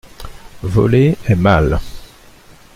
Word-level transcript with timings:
Voler 0.63 1.15
est 1.27 1.35
mal. 1.35 1.79